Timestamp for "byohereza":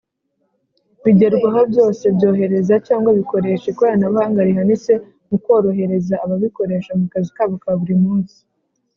2.15-2.73